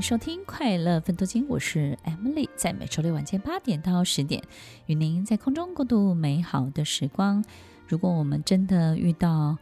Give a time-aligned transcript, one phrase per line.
[0.00, 4.42] 收听《快乐分多金》，我是 Emily，在每周六晚间八点到十点，
[4.86, 7.42] 与您在空中共度美好的时光。
[7.88, 9.56] 如果我们真的遇到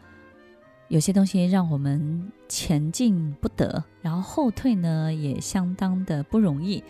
[0.89, 6.83] 有些东西让我们前进不得，然后后退呢，也相当的不容易，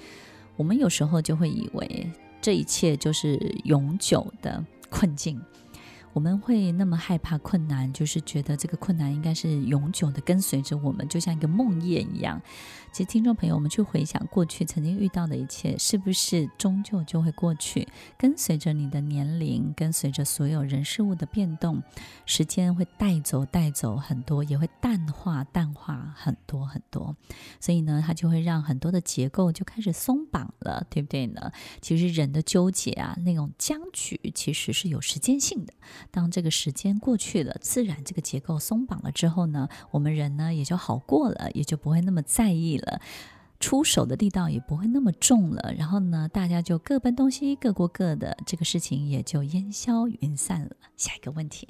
[0.57, 5.41] 我们有时候就会以为这一切就是永久的困境。
[6.15, 12.41] 我们会那么害怕困难，就是觉得这个困难应该是永久的跟随着我们，就像一个梦魇一样。
[12.93, 17.89] 其实，听众朋友，我们去回想过去曾经遇到的一切，是不是终究就会过去？
[18.17, 21.83] 跟随着你的年龄，跟随着所有人事物的变动，
[22.25, 27.17] 时间会带走带走很多，也会淡化淡化很多很多。
[27.59, 31.51] 所以呢，它就会让很多的结构就开始松绑了，对不对呢？
[31.81, 35.75] 其实人的纠结啊，那种僵局，其实是有时间性的。
[36.11, 43.01] 当这个时间过去了，自然这个结构松绑了之后呢，我们人呢也就好过了，也就不会那么在意了。
[43.61, 50.71] 出手的力道也不会那么重了，然后呢，大家就各奔东西，各过各的，这个事情也就烟消云散了。
[50.97, 51.69] 下一个问题，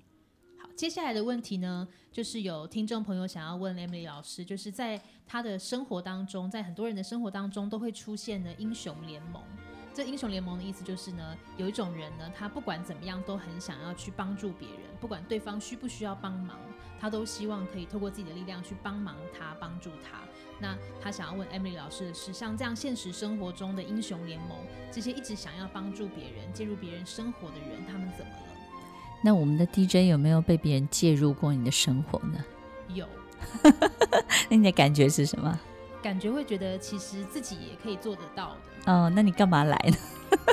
[0.59, 9.41] 好，接下来的问题呢，就是有听众朋友想要问 Emily 老师，就是在他的生活当中，在很多人的生活当中都会出现的英雄联盟。
[9.95, 16.59] 这英雄联盟的意思就是呢，有一种人呢，他不管怎么样都很想要去帮助别人，不管对方需不需要帮忙，
[17.01, 20.19] 他都希望可以透过自己的力量去帮忙他，帮助他。
[20.59, 24.59] 那他想要问 Emily 老师的是，像这样现实生活中的英雄联盟，
[24.91, 28.56] 这些一直想要帮助别人、介入别人生活的人，他们怎么了？
[29.23, 32.45] 那我们的 DJ 有没有被别人介入过你的生活呢？
[32.89, 33.06] 有。
[34.51, 35.61] 那你的感觉是什么？
[36.05, 38.93] 感觉会觉得其实自己也可以做得到的。
[38.93, 39.97] 哦，那你干嘛来呢？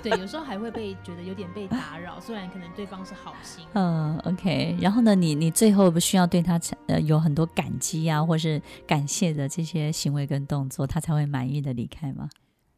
[0.02, 3.66] 对，有时候还会被觉得有点被打扰，虽然可能对方是好心。
[3.74, 4.78] 嗯，OK。
[4.80, 6.58] 然后呢，你你最后不需要对他
[6.88, 12.30] 呃有很多感激啊，或是感谢的这些行为跟动作，他才会满意的离开吗？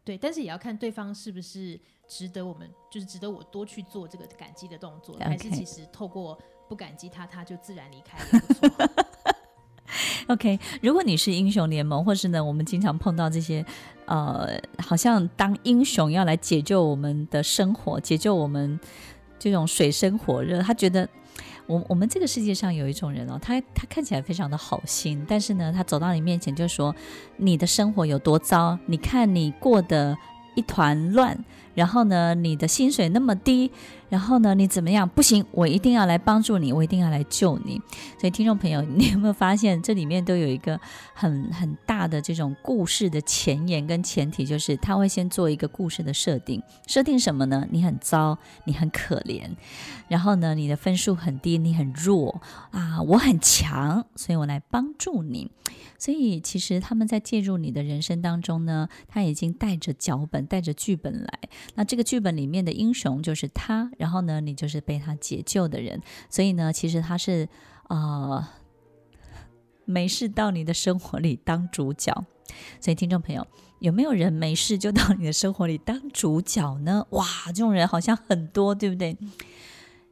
[0.04, 6.36] 对，但是也要看对方是不是值得我们，就是值得我多去做这个感激的动作.还是其实透过
[6.68, 8.90] 不感激他，他就自然离开了，不错。
[10.28, 13.66] OK，如果你是英雄联盟，或是呢，我们经常碰到这些，
[14.06, 18.80] 呃，好像当英雄要来解救我们的生活，解救我们
[19.40, 20.62] 这种水深火热。
[20.62, 21.08] 他觉得，
[21.68, 26.96] 我我们这个世界上有一种人哦，他他看起来非常的好心，但是呢，他走到你面前就说，
[27.38, 30.18] 你的生活有多糟，你看你过得
[30.56, 31.38] 一团乱，
[31.74, 33.72] 然后呢，你的薪水那么低。
[34.10, 35.10] 然后呢，你怎么样？
[35.10, 37.82] 不行，我一定要来帮助你，我一定要来救你。
[38.20, 40.80] 所以，听众朋友，你有没有发现这里面都有一个
[41.16, 46.62] 很很大的这种故事的前言跟前提，就是他会先做一个故事的设定。
[46.86, 47.68] 设定什么呢？
[47.72, 49.50] 你很糟，你很可怜，
[50.08, 52.40] 然后呢，你的分数很低，你很弱
[52.70, 55.50] 啊，我很强，所以我来帮助你。
[55.98, 61.40] 所以，其实他们在介入你的人生当中呢，他已经带着脚本，带着剧本来。
[61.76, 63.92] 那这个剧本里面的英雄就是他。
[63.98, 67.48] 然后呢，你就是被他解救的人，所以呢，其实他是
[67.90, 68.48] 呃
[69.86, 72.26] 没事到你的生活里当主角。
[72.80, 73.48] 所以听众朋友，
[73.80, 77.06] 有没有人没事就到你的生活里当主角呢？
[77.10, 79.18] 哇，这种人好像很多，对不对？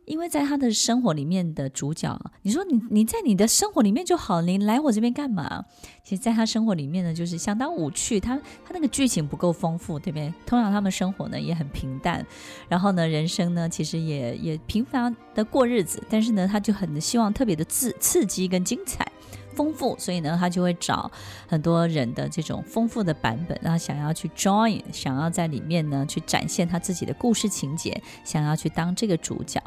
[0.06, 5.64] 因为在他的生活里面的主角，你说你你在你的生活里面就好，你来我这边干嘛？
[6.04, 8.36] 其实，在他生活里面呢，就是相当无趣，他
[8.66, 10.34] 他那个剧情不够丰富，对不对？
[10.46, 12.26] 通常他们生活呢也很平淡，
[12.68, 19.08] 然后呢，人生呢其实也也平凡的过日子，但是呢，他就很希望特别的刺刺激跟精彩。
[19.56, 21.12] 丰富，所以呢，他就会找
[21.48, 29.62] 很多人的这种丰富的版本，然后想要去 join，想要在里面呢去展现他自己的故事情节，想要去当这个主角。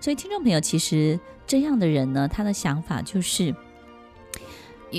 [0.00, 3.54] 所以，听众朋友，其实这样的人呢，他的想法就是。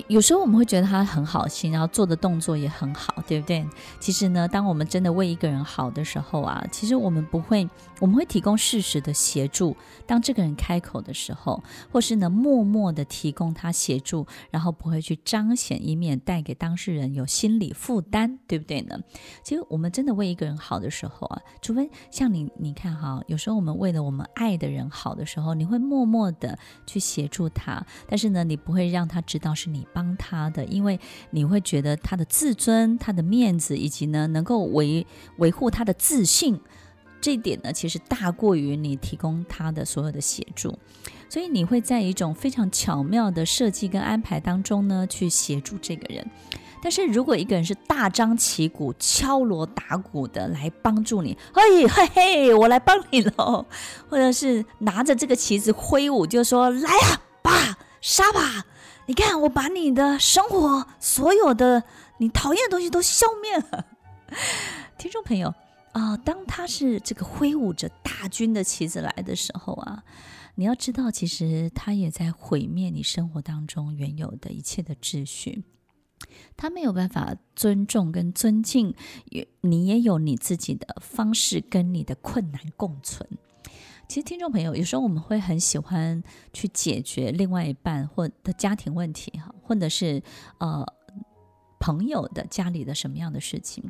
[0.08, 3.66] 有时候我们会觉得他很好心，然后做的动作也很好，对不对？
[4.00, 7.70] 其实呢，当我们真的为一个人好的时候啊，其实我们不会，
[8.00, 9.76] 我们会提供适时的协助。
[10.06, 19.00] 当这个人开口的时候，或是呢，默默的提供他协助，然后不会去彰显，以免带给当事人有心理负担，对不对呢？
[19.44, 29.75] 其实我们真的为一个人好的时候啊，除非像你，你看哈，有时候我们为了我们爱的人好的时候，你会默默的去协助他，但是呢，你不会让他知道是。
[29.76, 31.00] 你帮他的，因为
[31.30, 35.06] 你会觉得他的自尊、他的面子，以及呢能够维
[35.38, 36.60] 维护他的自信，
[37.20, 40.78] 这一点呢其实大过于你提供他的所有的协助，
[41.30, 46.26] 所以你会在一种非常巧妙的设计跟安排当中呢去协助这个人。
[46.82, 53.66] 但是如果一个人是大张旗鼓、敲锣打鼓的来帮助你，嘿嘿嘿，我来帮你喽，
[54.08, 58.66] 或者是拿着这个旗子挥舞，就说来啊，吧，杀吧。
[59.08, 61.84] 你看，我把你的生活所有的
[62.18, 63.86] 你讨厌的东西都消灭了。
[64.98, 65.54] 听众朋友
[65.92, 70.04] 啊、当他是这个挥舞着大军的旗子来的时候啊，
[70.56, 75.64] 你要知道，其实他也在毁灭你生活当中原有的一切的秩序。
[76.58, 78.94] 他没有办法尊重跟尊敬，
[79.26, 83.30] 也你也有你自己的方式跟你的困难共存。
[84.08, 86.24] 其实，听众朋友，有时候我们会很喜欢
[86.54, 90.22] 去解决另外一半或的家庭问题，哈，或者是
[90.60, 90.86] 呃
[91.80, 93.84] 朋友的家里的什么样的事情，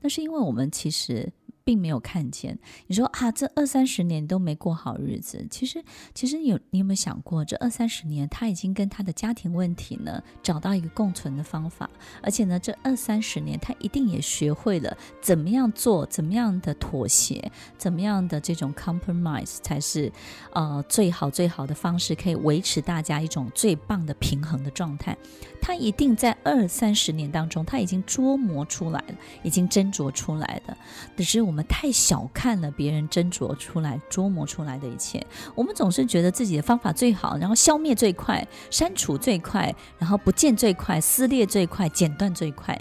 [0.00, 1.32] 那是因为我们其实。
[1.64, 5.46] 并没有看见，你说啊，这二三十年都没过好日子。
[5.50, 5.82] 其实，
[6.14, 11.88] 其实有你有没有想过，这二三十年他已经跟他的家庭问题呢找到一个共存的方法，
[12.22, 20.10] 而且呢，这二三十年他一定也学会了怎么样做，怎么样的妥协，怎么样的这种 compromise 才是
[20.52, 25.16] 呃最好最好的方式，可以维持大家一种最棒的平衡的状态。
[25.60, 29.14] 他一定在二三十年当中，他已经琢磨出来了，
[29.44, 30.76] 已经斟酌出来的。
[31.16, 35.22] 只是我我们太小看了别人斟酌出来、琢磨出来的一切。
[35.54, 42.74] 我们总是觉得自己的方法最好，然后消灭最快、删除最快，然后不见最快、撕裂最快、剪断最快。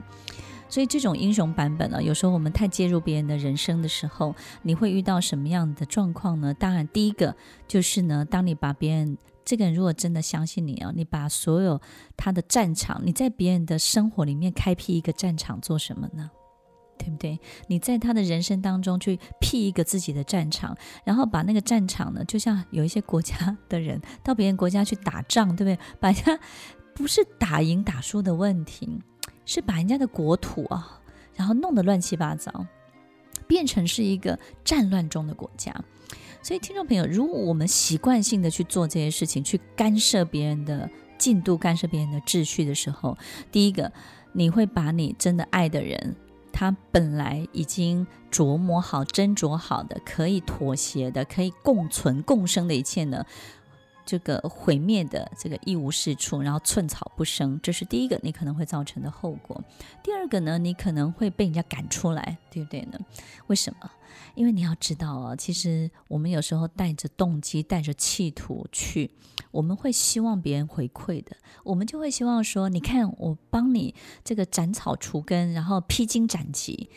[0.69, 6.53] 所以这种英雄版本呢，有时候我们太介入别人的人生的时候，你会遇到什么样的状况呢？
[6.53, 7.35] 当然，第一个
[7.67, 9.17] 就是呢，当你把别人。
[9.43, 11.81] 这个人如果真的相信你啊，你把所有
[12.15, 16.29] 他的战场，你在别人的生活里面开辟一个战场做什么呢？
[17.01, 17.39] 对不对？
[17.67, 25.79] 你在他的人生当中去辟一个自己的战场，然后把那个战场呢，就像有一些国家的人 到别人国家去打仗，对不对？
[25.99, 26.39] 把人家
[26.93, 28.99] 不是打赢打输的问题，
[29.45, 31.01] 是把人家的国土啊，
[31.35, 32.65] 然后弄得乱七八糟，
[33.47, 35.73] 变成是一个战乱中的国家。
[36.43, 43.15] 所以，听众朋友，如果我们习惯性的去做这些事情，去干涉别人的进度、干涉别人的秩序的时候，
[43.51, 43.91] 第一个，
[44.33, 46.15] 你会把你真的爱的人，
[46.61, 53.25] 他本来已经琢磨好、斟酌好的、可以妥协的、可以共存共生的一切呢，
[54.05, 59.63] 这个毁灭的这个一无是处，然后寸草不生，这是第一个你可能会造成的后果。
[60.03, 62.99] 第二个呢，你可能会被人家赶出来，对不对呢？
[63.47, 63.89] 为什么？
[64.35, 69.11] 因为你要知道啊，其实我们有时候带着动机、带着企图去，
[69.51, 76.89] 我们会希望别人回馈的，我们就会希望说：你看，我帮你这个斩草除根，然后披荆斩棘。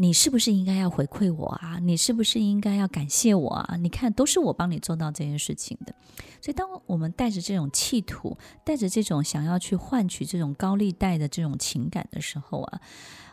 [0.00, 1.80] 你是不是应该要回馈我啊？
[1.80, 3.76] 你是不是应该要感谢我啊？
[3.80, 5.92] 你看，都是我帮你做到这件事情的。
[6.40, 12.80] 所以，当我们带着这种企图，带着这种想要去换取这种高利贷的这种情感的时候啊，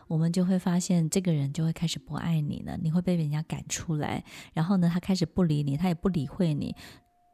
[0.07, 2.75] 我们就会发现，这个人就会开始不爱你了。
[2.81, 4.23] 你会被人家赶出来，
[4.55, 6.75] 然后呢，他开始不理你，他也不理会你。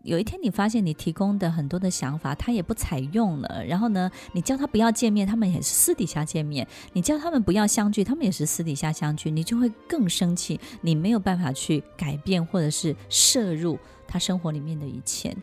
[0.03, 3.63] 有一天，你发现你提供的很多的想法，他也不采用了。
[3.65, 9.29] 然后呢，你叫他不要见面，他们也是私底下见面；你叫他们不要相聚，他们也是私底下相聚。
[9.29, 13.77] 你就会更生气，你没有办法去改变或者是摄入
[14.07, 15.35] 他生活里面的一切。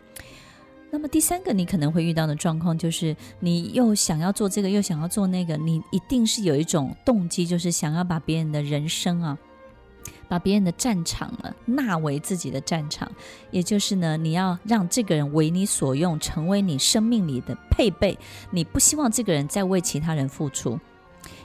[0.91, 9.39] 那么第三个，你可能会遇到的状况就是，你又想要做这个，又想要做那个，你一定是有一种动机，就是想要把别人的人生啊。
[10.29, 13.11] 把别人的战场呢纳为自己的战场，
[13.51, 18.19] 也就是呢，你要让这个人为你所用，成为你生命里的配备。
[18.51, 20.79] 你不希望这个人再为其他人付出，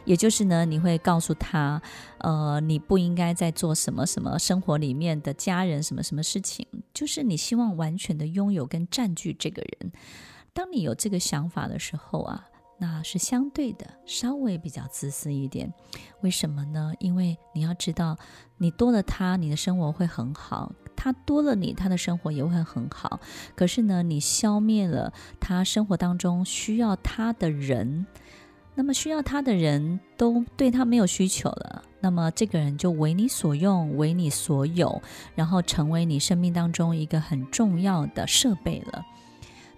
[0.05, 1.81] 也就是呢，你会告诉他，
[2.17, 9.91] 呃，你不应该再做什么什么生活里面的家人什么什么事情，就是你希望完全的拥有跟占据这个人。
[10.53, 12.49] 当你有这个想法的时候啊。
[12.83, 15.73] 那是相对的，稍微比较自私一点。
[16.19, 16.91] 为什么呢？
[16.99, 18.17] 因为你要知道，
[18.57, 23.21] 你多了他，你的生活会很好；他多了你，他的生活也会很好。
[23.55, 28.05] 可是呢，你消灭了他生活当中需要他的人，
[28.75, 35.01] 那么需要他的人都对他没有需求了，那么这个人就为你所用，为你所有，
[35.35, 39.05] 然后成为你生命当中一个很重要的设备了。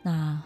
[0.01, 0.41] 那。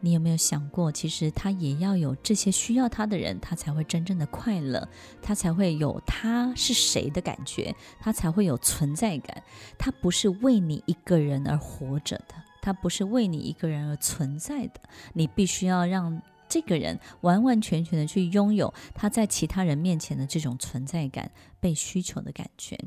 [0.00, 4.88] 你有没有想过，其实他也要有这些需要他的人，他才会真正的快乐，
[5.20, 9.42] 他才会有他是谁的感觉，他才会有存在感。
[9.76, 14.80] 他不是为你一个人而活着的，他不是为你一个人而存在的。
[15.14, 16.20] 你必须要让。
[16.50, 22.78] 这个人完完全全的去拥有他在其他人面前的这种存在感、被需求的感觉。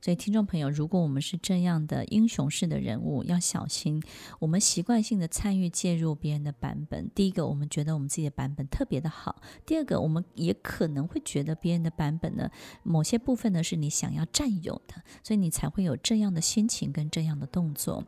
[0.00, 4.02] 所以，听众朋友，如果我们是这样的英雄式的人物，要小心
[4.38, 7.10] 我们习惯性的参与介入别人的版本。
[7.14, 12.50] 第一个，我们觉得我们自己的版本特别的好；第二个，我们也可能会觉得别人的版本呢，
[12.82, 18.04] 某些部分呢是你想要占有的，所以你才会有这样的心情跟这样的动作。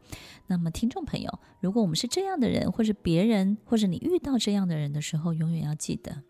[0.47, 6.23] 那么，听众朋友，如果我们是这样的人，或者别人，或者你遇到这样的人的时候，永远要记得，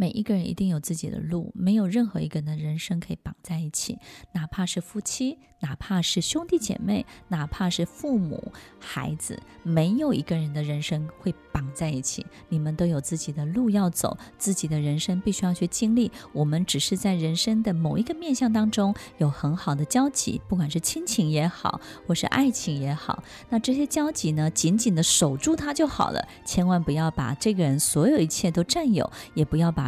[0.00, 3.98] 每一个人一定有自己的路，没有任何一个人的人生可以绑在一起，
[4.32, 12.24] 哪怕是夫妻，哪怕是兄弟姐妹，哪怕是父母、孩子，没有一个人的人生会绑在一起。
[12.48, 16.12] 你们都有自己的路要走，自己的人生必须要去经历。
[16.32, 29.87] 我们只是在人生的某一个面向当中有很好的交集，不管是亲情也好，或是爱情也好，那这些交集呢，紧紧的守住它就好了，千万不要把这个人所有一切都占有，也不要把